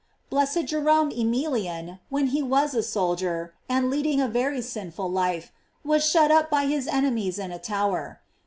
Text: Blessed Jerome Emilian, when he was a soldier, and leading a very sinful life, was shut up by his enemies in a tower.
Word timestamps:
Blessed 0.31 0.65
Jerome 0.65 1.11
Emilian, 1.11 1.99
when 2.09 2.25
he 2.33 2.41
was 2.41 2.73
a 2.73 2.81
soldier, 2.81 3.53
and 3.69 3.87
leading 3.91 4.19
a 4.19 4.27
very 4.27 4.59
sinful 4.59 5.11
life, 5.11 5.51
was 5.85 6.03
shut 6.09 6.31
up 6.31 6.49
by 6.49 6.65
his 6.65 6.87
enemies 6.87 7.37
in 7.37 7.51
a 7.51 7.59
tower. 7.59 8.19